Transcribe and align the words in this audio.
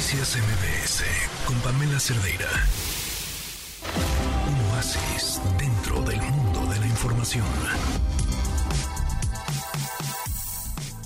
Noticias 0.00 0.38
MBS 0.38 1.04
con 1.46 1.60
Pamela 1.60 2.00
Cerdeira. 2.00 2.48
Un 4.48 4.72
oasis 4.72 5.42
dentro 5.58 6.00
del 6.08 6.18
mundo 6.22 6.72
de 6.72 6.80
la 6.80 6.86
información. 6.86 7.44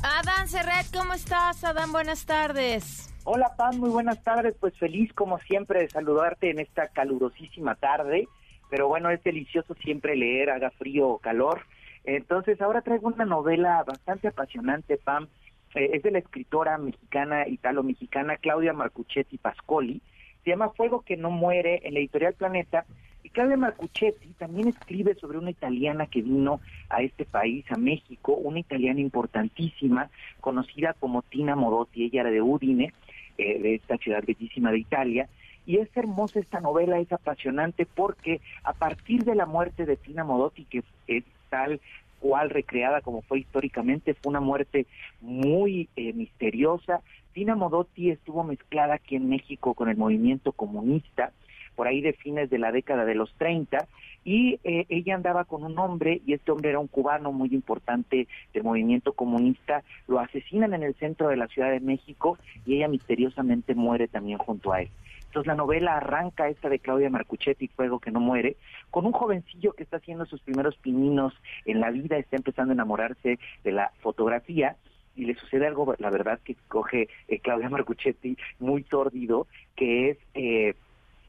Adán 0.01 0.47
Serret, 0.47 0.87
¿cómo 0.97 1.13
estás? 1.13 1.65
Adán, 1.65 1.91
buenas 1.91 2.25
tardes. 2.25 3.13
Hola 3.25 3.57
Pam, 3.57 3.79
muy 3.79 3.91
buenas 3.91 4.23
tardes. 4.23 4.55
Pues 4.61 4.79
feliz 4.79 5.13
como 5.13 5.41
siempre 5.41 5.81
de 5.81 5.91
saludarte 5.91 6.51
en 6.51 6.61
esta 6.61 6.87
calurosísima 6.87 7.75
tarde. 7.75 8.29
Pero 8.71 8.87
bueno, 8.87 9.11
es 9.11 9.21
delicioso 9.25 9.75
siempre 9.83 10.15
leer, 10.15 10.51
haga 10.51 10.71
frío 10.71 11.09
o 11.09 11.19
calor. 11.19 11.63
Entonces 12.05 12.61
ahora 12.61 12.83
traigo 12.83 13.09
una 13.09 13.25
novela 13.25 13.83
bastante 13.83 14.29
apasionante, 14.29 14.99
Pam. 14.99 15.27
Eh, 15.75 15.91
es 15.95 16.03
de 16.03 16.11
la 16.11 16.19
escritora 16.19 16.79
mexicana, 16.79 17.47
italo-mexicana 17.49 18.37
Claudia 18.37 18.73
Marcuchetti 18.73 19.39
Pascoli. 19.39 20.01
Se 20.45 20.51
llama 20.51 20.71
Fuego 20.71 21.03
que 21.03 21.17
no 21.17 21.31
muere 21.31 21.81
en 21.85 21.95
la 21.95 22.01
editorial 22.01 22.35
Planeta. 22.35 22.85
Y 23.23 23.31
Claudia 23.31 23.57
Marcuchetti 23.57 24.29
también 24.39 24.69
escribe 24.69 25.15
sobre 25.15 25.39
una 25.39 25.51
italiana 25.51 26.07
que 26.07 26.23
vino 26.23 26.61
a 26.91 27.03
este 27.03 27.25
país, 27.25 27.65
a 27.71 27.77
México, 27.77 28.35
una 28.35 28.61
italiana 28.61 29.01
importantísima, 29.01 30.11
conocida 30.41 30.93
como 30.93 31.23
Tina 31.23 31.57
Modotti. 31.57 32.05
Ella 32.05 32.21
era 32.21 32.31
de 32.31 32.43
Udine, 32.43 32.93
eh, 33.39 33.59
de 33.59 33.75
esta 33.77 33.97
ciudad 33.97 34.23
bellísima 34.25 34.71
de 34.71 34.79
Italia. 34.79 35.29
Y 35.67 35.79
es 35.79 35.89
hermosa 35.97 36.39
esta 36.39 36.61
novela, 36.61 36.99
es 36.99 37.11
apasionante 37.11 37.87
porque 37.87 38.43
a 38.63 38.75
partir 38.75 39.25
de 39.25 39.35
la 39.35 39.47
muerte 39.47 39.87
de 39.87 39.97
Tina 39.97 40.23
Modotti, 40.23 40.67
que 40.67 40.83
es 41.07 41.25
tal 41.49 41.81
cual 42.25 42.49
recreada 42.49 43.03
como 43.03 43.21
fue 43.21 43.41
históricamente, 43.41 44.15
fue 44.15 44.31
una 44.31 44.41
muerte 44.41 44.87
muy 45.21 45.91
eh, 45.95 46.15
misteriosa. 46.15 47.03
Tina 47.35 47.55
Modotti 47.55 48.09
estuvo 48.09 48.43
mezclada 48.45 48.95
aquí 48.95 49.17
en 49.17 49.29
México 49.29 49.75
con 49.75 49.91
el 49.91 49.99
movimiento 49.99 50.53
comunista, 50.53 51.33
por 51.77 51.87
ahí 51.87 52.01
de 52.01 52.15
fines 52.15 52.49
de 52.49 52.59
la 52.59 52.73
década 52.73 53.05
de 53.05 53.15
los 53.15 53.31
30, 53.35 53.87
y 54.25 54.59
eh, 54.65 54.87
ella 54.89 55.17
andaba 55.17 55.45
con 55.45 55.65
un 55.65 55.79
hombre, 55.79 56.23
y 56.25 56.33
este 56.33 56.51
hombre 56.51 56.71
era 56.71 56.79
un 56.79 56.87
cubano 56.87 57.31
muy 57.31 57.51
importante 57.53 58.27
del 58.55 58.63
movimiento 58.63 59.13
comunista, 59.13 59.83
lo 60.09 60.19
asesinan 60.19 60.73
en 60.73 60.83
el 60.83 60.95
centro 60.95 61.29
de 61.29 61.37
la 61.37 61.49
Ciudad 61.49 61.73
de 61.73 61.81
México 61.81 62.39
y 62.65 62.77
ella 62.77 62.89
misteriosamente 62.89 63.75
muere 63.75 64.09
también 64.09 64.39
junto 64.39 64.73
a 64.73 64.81
él. 64.81 64.89
Entonces 65.35 65.49
la 65.49 65.57
novela 65.57 65.97
arranca 65.97 66.49
esta 66.49 66.69
de 66.69 66.79
Claudia 66.79 67.11
Marcuchetti, 67.11 67.67
Fuego 67.67 67.99
que 67.99 68.13
no 68.13 68.21
muere, 68.21 68.57
con 68.93 69.05
un 69.05 69.11
jovencillo 69.11 69.73
que 69.73 69.83
está 69.83 69.97
haciendo 69.97 70.27
sus 70.27 70.41
primeros 70.43 70.77
pininos 70.77 71.35
en 71.65 71.81
la 71.81 71.91
vida, 71.91 72.17
está 72.19 72.37
empezando 72.37 72.71
a 72.71 72.75
enamorarse 72.75 73.41
de 73.65 73.73
la 73.73 73.91
fotografía 74.01 74.77
y 75.17 75.25
le 75.25 75.35
sucede 75.35 75.67
algo, 75.67 75.93
la 75.99 76.11
verdad, 76.11 76.39
que 76.45 76.55
coge 76.69 77.09
eh, 77.27 77.41
Claudia 77.41 77.69
Marcuchetti 77.69 78.37
muy 78.61 78.85
sórdido, 78.85 79.49
que 79.75 80.11
es 80.11 80.19
eh, 80.35 80.75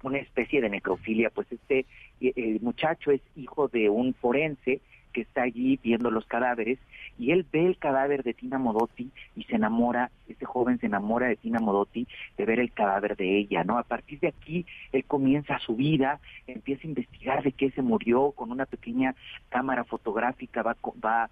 una 0.04 0.20
especie 0.20 0.62
de 0.62 0.70
necrofilia, 0.70 1.32
pues 1.32 1.52
este 1.52 1.88
eh, 2.22 2.60
muchacho 2.62 3.10
es 3.10 3.22
hijo 3.36 3.70
de 3.70 3.90
un 3.90 4.14
forense 4.14 4.82
que 5.16 5.22
está 5.22 5.44
allí 5.44 5.80
viendo 5.82 6.12
los 6.12 6.26
cadáveres 6.26 6.78
y 7.18 7.32
él 7.32 7.46
ve 7.50 7.66
el 7.66 7.78
cadáver 7.78 8.22
de 8.22 8.34
Tina 8.34 8.58
Modotti 8.58 9.12
y 9.34 9.44
se 9.44 9.56
enamora, 9.56 10.12
este 10.28 10.44
joven 10.44 10.78
se 10.78 10.88
enamora 10.88 11.28
de 11.28 11.38
Tina 11.38 11.62
Modotti 11.62 12.06
de 12.38 12.46
ver 12.46 12.60
el 12.60 12.74
cadáver 12.74 13.16
de 13.16 13.38
ella, 13.38 13.64
¿no? 13.64 13.78
A 13.78 13.84
partir 13.84 14.20
de 14.20 14.28
aquí 14.28 14.66
él 14.92 15.06
comienza 15.06 15.58
su 15.60 15.78
vida, 15.78 16.20
empieza 16.48 16.82
a 16.84 16.88
investigar 16.88 17.44
de 17.44 17.54
qué 17.54 17.72
se 17.72 17.82
murió 17.82 18.32
con 18.32 18.52
una 18.52 18.66
pequeña 18.66 19.16
cámara 19.48 19.86
fotográfica, 19.86 20.62
va, 20.64 20.76
va 21.04 21.30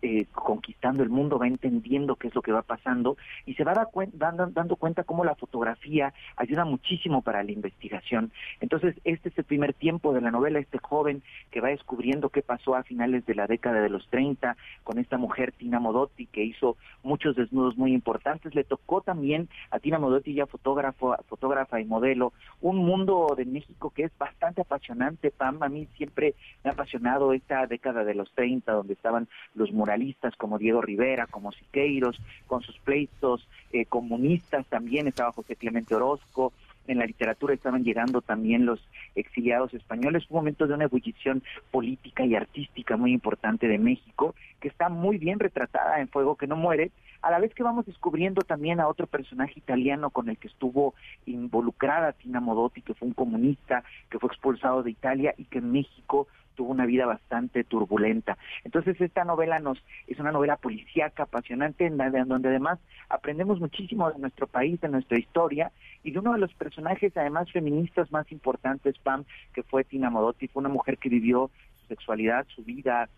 eh, 0.00 0.24
conquistando 0.32 1.02
el 1.02 1.10
mundo, 1.10 1.38
va 1.38 1.46
entendiendo 1.46 2.16
qué 2.16 2.28
es 2.28 2.34
lo 2.34 2.40
que 2.40 2.52
va 2.52 2.62
pasando 2.62 3.18
y 3.44 3.52
se 3.52 3.64
va 3.64 3.74
dando, 4.14 4.46
dando 4.46 4.76
cuenta 4.76 5.04
cómo 5.04 5.26
la 5.26 5.34
fotografía 5.34 6.14
ayuda 6.36 6.64
muchísimo 6.64 7.20
para 7.20 7.42
la 7.42 7.52
investigación. 7.52 8.32
Entonces, 8.60 8.96
este 9.04 9.28
es 9.28 9.36
el 9.36 9.44
primer 9.44 9.74
tiempo 9.74 10.14
de 10.14 10.22
la 10.22 10.30
novela, 10.30 10.58
este 10.58 10.78
joven 10.78 11.22
que 11.50 11.60
va 11.60 11.68
descubriendo 11.68 12.30
qué 12.30 12.40
pasó 12.40 12.74
a 12.74 12.82
finales 12.84 13.25
de 13.26 13.34
la 13.34 13.46
década 13.46 13.80
de 13.80 13.88
los 13.88 14.06
30 14.08 14.56
con 14.84 14.98
esta 14.98 15.18
mujer 15.18 15.52
Tina 15.52 15.80
Modotti 15.80 16.26
que 16.26 16.44
hizo 16.44 16.76
muchos 17.02 17.36
desnudos 17.36 17.76
muy 17.76 17.92
importantes. 17.92 18.54
Le 18.54 18.64
tocó 18.64 19.00
también 19.00 19.48
a 19.70 19.78
Tina 19.78 19.98
Modotti, 19.98 20.34
ya 20.34 20.46
fotógrafo, 20.46 21.16
fotógrafa 21.28 21.80
y 21.80 21.84
modelo, 21.84 22.32
un 22.60 22.76
mundo 22.76 23.34
de 23.36 23.44
México 23.44 23.90
que 23.90 24.04
es 24.04 24.18
bastante 24.18 24.62
apasionante, 24.62 25.30
Pam. 25.30 25.62
A 25.62 25.68
mí 25.68 25.86
siempre 25.96 26.34
me 26.64 26.70
ha 26.70 26.72
apasionado 26.72 27.32
esta 27.32 27.66
década 27.66 28.04
de 28.04 28.14
los 28.14 28.30
30 28.32 28.72
donde 28.72 28.94
estaban 28.94 29.28
los 29.54 29.72
muralistas 29.72 30.36
como 30.36 30.58
Diego 30.58 30.80
Rivera, 30.80 31.26
como 31.26 31.52
Siqueiros, 31.52 32.20
con 32.46 32.62
sus 32.62 32.78
pleitos 32.78 33.46
eh, 33.72 33.86
comunistas 33.86 34.66
también, 34.66 35.06
estaba 35.06 35.32
José 35.32 35.56
Clemente 35.56 35.94
Orozco, 35.94 36.52
en 36.88 36.98
la 36.98 37.06
literatura 37.06 37.54
estaban 37.54 37.84
llegando 37.84 38.22
también 38.22 38.66
los 38.66 38.80
exiliados 39.14 39.72
españoles, 39.74 40.24
un 40.28 40.36
momento 40.36 40.66
de 40.66 40.74
una 40.74 40.84
ebullición 40.84 41.42
política 41.70 42.24
y 42.24 42.34
artística 42.34 42.96
muy 42.96 43.12
importante 43.12 43.68
de 43.68 43.78
México, 43.78 44.34
que 44.60 44.68
está 44.68 44.88
muy 44.88 45.18
bien 45.18 45.38
retratada 45.38 46.00
en 46.00 46.08
Fuego 46.08 46.36
que 46.36 46.46
no 46.46 46.56
muere, 46.56 46.90
a 47.22 47.30
la 47.30 47.38
vez 47.38 47.52
que 47.54 47.62
vamos 47.62 47.86
descubriendo 47.86 48.42
también 48.42 48.80
a 48.80 48.88
otro 48.88 49.06
personaje 49.06 49.54
italiano 49.58 50.10
con 50.10 50.28
el 50.28 50.36
que 50.36 50.48
estuvo 50.48 50.94
involucrada 51.24 52.12
Tina 52.12 52.40
Modotti, 52.40 52.82
que 52.82 52.94
fue 52.94 53.08
un 53.08 53.14
comunista, 53.14 53.82
que 54.10 54.18
fue 54.18 54.28
expulsado 54.28 54.82
de 54.82 54.90
Italia 54.90 55.34
y 55.36 55.44
que 55.44 55.58
en 55.58 55.72
México 55.72 56.28
tuvo 56.56 56.72
una 56.72 56.86
vida 56.86 57.06
bastante 57.06 57.62
turbulenta. 57.62 58.36
Entonces 58.64 59.00
esta 59.00 59.24
novela 59.24 59.60
nos 59.60 59.78
es 60.06 60.18
una 60.18 60.32
novela 60.32 60.56
policíaca, 60.56 61.24
apasionante, 61.24 61.86
en, 61.86 61.96
donde 61.96 62.48
además 62.48 62.78
aprendemos 63.08 63.60
muchísimo 63.60 64.10
de 64.10 64.18
nuestro 64.18 64.46
país, 64.46 64.80
de 64.80 64.88
nuestra 64.88 65.18
historia 65.18 65.70
y 66.02 66.10
de 66.10 66.18
uno 66.18 66.32
de 66.32 66.38
los 66.38 66.52
personajes 66.54 67.16
además 67.16 67.52
feministas 67.52 68.10
más 68.10 68.30
importantes, 68.32 68.98
Pam, 68.98 69.24
que 69.52 69.62
fue 69.62 69.84
Tina 69.84 70.10
Modotti, 70.10 70.48
fue 70.48 70.60
una 70.60 70.68
mujer 70.68 70.98
que 70.98 71.08
vivió 71.08 71.50
su 71.82 71.88
sexualidad, 71.88 72.46
su 72.48 72.64
vida 72.64 73.08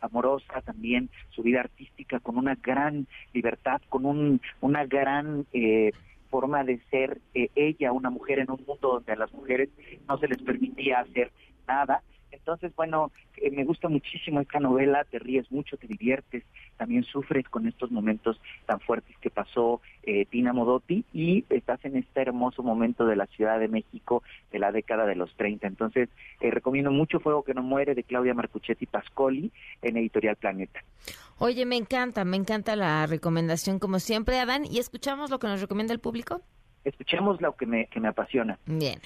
amorosa 0.00 0.60
también, 0.60 1.08
su 1.30 1.42
vida 1.42 1.60
artística 1.60 2.20
con 2.20 2.36
una 2.36 2.54
gran 2.54 3.06
libertad, 3.32 3.80
con 3.88 4.04
un, 4.04 4.40
una 4.60 4.84
gran 4.84 5.46
eh, 5.52 5.92
forma 6.30 6.64
de 6.64 6.80
ser 6.90 7.20
eh, 7.34 7.48
ella, 7.54 7.92
una 7.92 8.10
mujer 8.10 8.40
en 8.40 8.50
un 8.50 8.62
mundo 8.66 8.88
donde 8.94 9.12
a 9.12 9.16
las 9.16 9.32
mujeres 9.32 9.70
no 10.08 10.18
se 10.18 10.28
les 10.28 10.42
permitía 10.42 11.00
hacer 11.00 11.30
nada 11.66 12.02
entonces, 12.34 12.74
bueno, 12.76 13.10
eh, 13.36 13.50
me 13.50 13.64
gusta 13.64 13.88
muchísimo 13.88 14.40
esta 14.40 14.60
novela, 14.60 15.04
te 15.04 15.18
ríes 15.18 15.50
mucho, 15.50 15.76
te 15.76 15.86
diviertes, 15.86 16.44
también 16.76 17.04
sufres 17.04 17.48
con 17.48 17.66
estos 17.66 17.90
momentos 17.90 18.40
tan 18.66 18.80
fuertes 18.80 19.16
que 19.18 19.30
pasó 19.30 19.80
eh, 20.02 20.26
Tina 20.26 20.52
Modotti 20.52 21.04
y 21.12 21.44
estás 21.48 21.84
en 21.84 21.96
este 21.96 22.20
hermoso 22.20 22.62
momento 22.62 23.06
de 23.06 23.16
la 23.16 23.26
Ciudad 23.26 23.58
de 23.58 23.68
México 23.68 24.22
de 24.52 24.58
la 24.58 24.72
década 24.72 25.06
de 25.06 25.14
los 25.14 25.34
30. 25.36 25.66
Entonces, 25.66 26.08
eh, 26.40 26.50
recomiendo 26.50 26.90
mucho 26.90 27.20
Fuego 27.20 27.42
que 27.42 27.54
no 27.54 27.62
muere 27.62 27.94
de 27.94 28.02
Claudia 28.02 28.34
Marcuchetti 28.34 28.86
Pascoli 28.86 29.52
en 29.82 29.96
Editorial 29.96 30.36
Planeta. 30.36 30.80
Oye, 31.38 31.66
me 31.66 31.76
encanta, 31.76 32.24
me 32.24 32.36
encanta 32.36 32.76
la 32.76 33.06
recomendación 33.06 33.78
como 33.78 33.98
siempre, 33.98 34.38
Adán, 34.38 34.64
y 34.64 34.78
escuchamos 34.78 35.30
lo 35.30 35.38
que 35.38 35.46
nos 35.46 35.60
recomienda 35.60 35.92
el 35.92 36.00
público. 36.00 36.40
Escuchemos 36.84 37.40
lo 37.40 37.56
que 37.56 37.66
me, 37.66 37.86
que 37.86 37.98
me 37.98 38.08
apasiona. 38.08 38.58
Bien. 38.66 39.00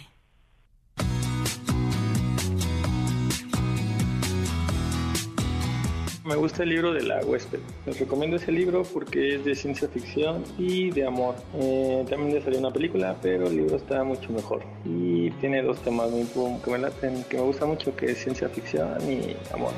Me 6.28 6.36
gusta 6.36 6.62
el 6.62 6.68
libro 6.68 6.92
de 6.92 7.04
la 7.04 7.24
huésped. 7.24 7.58
Les 7.86 7.98
recomiendo 7.98 8.36
ese 8.36 8.52
libro 8.52 8.82
porque 8.82 9.36
es 9.36 9.46
de 9.46 9.54
ciencia 9.54 9.88
ficción 9.88 10.44
y 10.58 10.90
de 10.90 11.06
amor. 11.06 11.36
Eh, 11.54 12.04
también 12.06 12.34
ya 12.34 12.44
salió 12.44 12.58
una 12.58 12.70
película, 12.70 13.16
pero 13.22 13.46
el 13.46 13.56
libro 13.56 13.76
está 13.76 14.04
mucho 14.04 14.30
mejor. 14.30 14.62
Y 14.84 15.30
tiene 15.40 15.62
dos 15.62 15.78
temas 15.80 16.10
muy, 16.10 16.26
que 16.62 16.70
me 16.70 16.76
laten, 16.76 17.24
que 17.30 17.38
me 17.38 17.44
gusta 17.44 17.64
mucho, 17.64 17.96
que 17.96 18.10
es 18.10 18.18
ciencia 18.18 18.46
ficción 18.50 19.00
y 19.10 19.38
amor. 19.54 19.72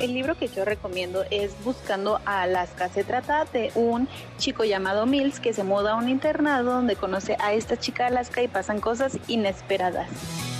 El 0.00 0.12
libro 0.12 0.36
que 0.36 0.48
yo 0.48 0.66
recomiendo 0.66 1.24
es 1.30 1.54
Buscando 1.64 2.20
a 2.26 2.42
Alaska. 2.42 2.90
Se 2.90 3.04
trata 3.04 3.46
de 3.46 3.72
un 3.74 4.06
chico 4.36 4.64
llamado 4.64 5.06
Mills 5.06 5.40
que 5.40 5.54
se 5.54 5.64
muda 5.64 5.92
a 5.92 5.94
un 5.94 6.10
internado 6.10 6.72
donde 6.72 6.94
conoce 6.94 7.38
a 7.40 7.54
esta 7.54 7.78
chica 7.78 8.08
Alaska 8.08 8.42
y 8.42 8.48
pasan 8.48 8.80
cosas 8.80 9.16
inesperadas. 9.28 10.51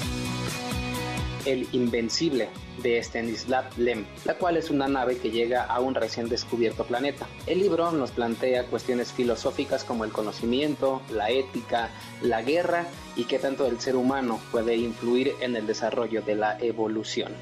El 1.47 1.67
Invencible 1.73 2.49
de 2.83 2.99
Stanislav 2.99 3.65
Lem, 3.77 4.05
la 4.25 4.35
cual 4.35 4.57
es 4.57 4.71
una 4.71 4.89
nave 4.89 5.19
que 5.19 5.31
llega 5.31 5.65
a 5.65 5.81
un 5.81 5.95
recién 5.95 6.29
descubierto 6.29 6.85
planeta. 6.85 7.27
El 7.47 7.61
libro 7.61 7.91
nos 7.93 8.11
plantea 8.11 8.65
cuestiones 8.65 9.13
filosóficas 9.13 9.85
como 9.85 10.05
el 10.05 10.13
conocimiento, 10.13 11.03
la 11.11 11.31
ética, 11.31 11.91
la 12.23 12.43
guerra 12.43 12.87
y 13.17 13.25
qué 13.25 13.39
tanto 13.39 13.67
el 13.67 13.81
ser 13.81 13.97
humano 13.97 14.41
puede 14.51 14.77
influir 14.77 15.33
en 15.41 15.57
el 15.57 15.67
desarrollo 15.67 16.23
de 16.23 16.37
la 16.37 16.59
evolución. 16.61 17.33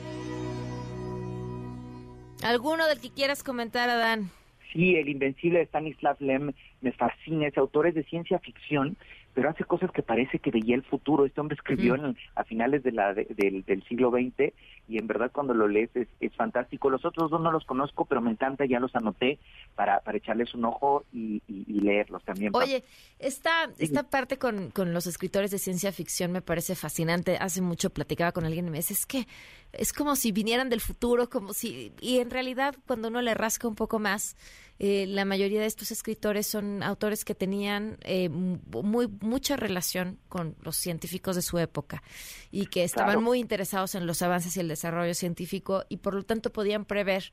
¿Alguno 2.42 2.86
del 2.86 3.00
que 3.00 3.10
quieras 3.10 3.42
comentar, 3.42 3.90
Adán? 3.90 4.30
Sí, 4.72 4.96
El 4.96 5.08
Invencible 5.08 5.58
de 5.58 5.64
Stanislav 5.66 6.16
Lem 6.20 6.52
me 6.80 6.92
fascina. 6.92 7.48
Ese 7.48 7.60
autor 7.60 7.88
es 7.88 7.94
de 7.94 8.04
ciencia 8.04 8.38
ficción, 8.38 8.96
pero 9.34 9.50
hace 9.50 9.64
cosas 9.64 9.90
que 9.92 10.02
parece 10.02 10.38
que 10.38 10.50
veía 10.50 10.74
el 10.74 10.82
futuro. 10.82 11.24
Este 11.24 11.40
hombre 11.40 11.54
escribió 11.54 11.94
en, 11.94 12.16
a 12.34 12.44
finales 12.44 12.82
de 12.82 12.92
la, 12.92 13.14
del, 13.14 13.64
del, 13.64 13.84
siglo 13.88 14.10
XX 14.10 14.52
y 14.88 14.98
en 14.98 15.06
verdad 15.06 15.30
cuando 15.32 15.54
lo 15.54 15.68
lees 15.68 15.90
es, 15.94 16.08
es, 16.20 16.34
fantástico. 16.34 16.90
Los 16.90 17.04
otros 17.04 17.30
dos 17.30 17.40
no 17.40 17.52
los 17.52 17.64
conozco, 17.64 18.04
pero 18.04 18.20
me 18.20 18.30
encanta, 18.30 18.64
ya 18.64 18.80
los 18.80 18.94
anoté 18.94 19.38
para, 19.74 20.00
para 20.00 20.18
echarles 20.18 20.54
un 20.54 20.64
ojo 20.64 21.04
y, 21.12 21.42
y, 21.46 21.64
y 21.68 21.80
leerlos 21.80 22.24
también. 22.24 22.50
Oye, 22.54 22.82
esta, 23.18 23.70
esta 23.78 24.02
parte 24.02 24.38
con, 24.38 24.70
con 24.70 24.92
los 24.92 25.06
escritores 25.06 25.50
de 25.50 25.58
ciencia 25.58 25.92
ficción 25.92 26.32
me 26.32 26.42
parece 26.42 26.74
fascinante. 26.74 27.36
Hace 27.40 27.62
mucho 27.62 27.90
platicaba 27.90 28.32
con 28.32 28.44
alguien 28.44 28.66
y 28.66 28.70
me 28.70 28.78
dice, 28.78 28.94
es 28.94 29.06
que 29.06 29.26
es 29.72 29.92
como 29.92 30.16
si 30.16 30.32
vinieran 30.32 30.68
del 30.68 30.80
futuro, 30.80 31.30
como 31.30 31.52
si... 31.52 31.92
Y 32.00 32.18
en 32.18 32.30
realidad 32.30 32.74
cuando 32.86 33.08
uno 33.08 33.22
le 33.22 33.34
rasca 33.34 33.68
un 33.68 33.76
poco 33.76 33.98
más, 33.98 34.36
eh, 34.82 35.06
la 35.06 35.26
mayoría 35.26 35.60
de 35.60 35.66
estos 35.66 35.90
escritores 35.90 36.46
son 36.46 36.82
autores 36.82 37.26
que 37.26 37.34
tenían 37.34 37.98
eh, 38.00 38.30
muy 38.30 39.08
mucha 39.20 39.56
relación 39.56 40.18
con 40.30 40.56
los 40.62 40.76
científicos 40.76 41.36
de 41.36 41.42
su 41.42 41.58
época 41.58 42.02
y 42.50 42.64
que 42.64 42.82
estaban 42.82 43.22
muy 43.22 43.40
interesados 43.40 43.94
en 43.94 44.06
los 44.06 44.22
avances 44.22 44.56
y 44.56 44.60
el 44.60 44.68
desarrollo 44.68 45.12
científico 45.12 45.84
y 45.90 45.98
por 45.98 46.14
lo 46.14 46.22
tanto 46.22 46.50
podían 46.50 46.86
prever 46.86 47.24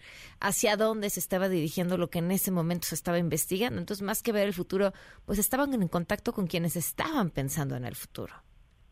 hacia 0.41 0.75
dónde 0.75 1.09
se 1.09 1.21
estaba 1.21 1.47
dirigiendo 1.47 1.97
lo 1.97 2.09
que 2.09 2.19
en 2.19 2.31
ese 2.31 2.51
momento 2.51 2.87
se 2.87 2.95
estaba 2.95 3.17
investigando. 3.17 3.79
Entonces, 3.79 4.05
más 4.05 4.21
que 4.21 4.33
ver 4.33 4.45
el 4.45 4.53
futuro, 4.53 4.91
pues 5.25 5.39
estaban 5.39 5.73
en 5.73 5.87
contacto 5.87 6.33
con 6.33 6.47
quienes 6.47 6.75
estaban 6.75 7.29
pensando 7.29 7.77
en 7.77 7.85
el 7.85 7.95
futuro. 7.95 8.33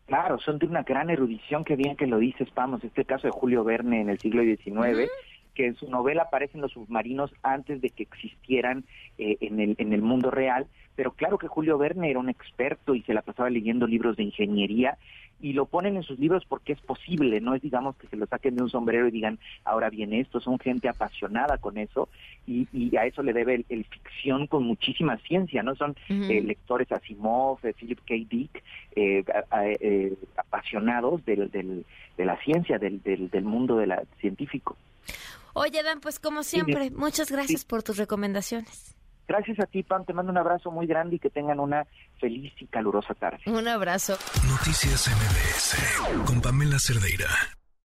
Claro, 0.06 0.40
son 0.40 0.60
de 0.60 0.68
una 0.68 0.84
gran 0.84 1.10
erudición, 1.10 1.66
que 1.66 1.76
bien 1.76 1.98
que 1.98 2.08
lo 2.08 2.20
dices, 2.20 2.48
vamos, 2.56 2.82
este 2.86 3.04
caso 3.04 3.28
de 3.28 3.32
Julio 3.32 3.66
Verne 3.66 4.00
en 4.00 4.10
el 4.10 4.20
siglo 4.20 4.44
XIX, 4.44 5.10
que 5.56 5.66
en 5.66 5.76
su 5.76 5.90
novela 5.90 6.24
aparecen 6.24 6.62
los 6.62 6.74
submarinos 6.74 7.34
antes 7.42 7.82
de 7.82 7.90
que 7.90 8.04
existieran 8.04 8.84
eh, 9.18 9.38
en, 9.42 9.60
el, 9.60 9.76
en 9.80 9.94
el 9.94 10.02
mundo 10.02 10.30
real, 10.30 10.68
pero 10.96 11.12
claro 11.12 11.38
que 11.38 11.48
Julio 11.48 11.78
Verne 11.78 12.10
era 12.10 12.20
un 12.20 12.30
experto 12.30 12.94
y 12.94 13.02
se 13.02 13.14
la 13.14 13.22
pasaba 13.22 13.50
leyendo 13.50 13.88
libros 13.88 14.16
de 14.18 14.24
ingeniería 14.24 14.98
y 15.42 15.54
lo 15.54 15.66
ponen 15.66 15.98
en 15.98 16.04
sus 16.04 16.18
libros 16.18 16.46
porque 16.48 16.74
es 16.74 16.82
posible, 16.82 17.42
no 17.42 17.56
es 17.56 17.62
digamos 17.62 17.96
que 17.98 18.08
se 18.08 18.16
lo 18.16 18.26
saquen 18.26 18.56
de 18.56 18.64
un 18.64 18.70
sombrero 18.70 19.08
y 19.08 19.12
digan, 19.12 19.38
ahora 19.66 19.90
viene 19.90 20.22
esto, 20.22 20.40
son 20.40 20.60
gente 20.60 20.88
apasionada 20.88 21.58
con 21.58 21.78
eso 21.78 22.08
y, 22.48 22.68
y 22.72 22.96
a 22.96 23.06
eso 23.06 23.22
le 23.22 23.34
debe 23.34 23.66
el, 23.68 23.86
ficción 23.86 24.48
con 24.48 24.64
muchísima 24.64 25.18
ciencia, 25.18 25.62
¿no? 25.62 25.76
Son 25.76 25.96
eh, 26.10 26.42
lectores 26.42 26.92
Asimov, 26.92 27.60
eh, 27.64 27.74
Philip 27.74 28.00
K. 28.00 28.14
Dick, 28.30 28.64
eh, 28.96 29.24
apasionados 30.38 31.26
del, 31.26 31.52
del, 31.52 31.86
de 32.18 32.26
la 32.26 32.38
ciencia, 32.38 32.80
del, 32.80 33.02
del, 33.02 33.30
del 33.30 33.44
mundo 33.44 33.78
de 33.78 33.88
la, 33.88 34.04
científico. 34.20 34.78
Oye, 35.58 35.84
Dan, 35.84 36.02
pues 36.02 36.20
como 36.20 36.44
siempre, 36.44 36.92
muchas 36.92 37.32
gracias 37.32 37.64
por 37.64 37.82
tus 37.82 37.96
recomendaciones. 37.96 38.94
Gracias 39.26 39.58
a 39.62 39.66
ti, 39.66 39.84
Pam. 39.84 40.06
Te 40.06 40.14
mando 40.14 40.32
un 40.32 40.38
abrazo 40.38 40.70
muy 40.70 40.86
grande 40.86 41.16
y 41.16 41.20
que 41.20 41.30
tengan 41.30 41.62
una 41.62 41.88
feliz 42.20 42.54
y 42.60 42.68
calurosa 42.68 43.14
tarde. 43.14 43.40
Un 43.48 43.66
abrazo. 43.68 44.18
Noticias 44.50 45.08
MBS 45.08 46.26
con 46.26 46.42
Pamela 46.42 46.78
Cerdeira. 46.78 47.30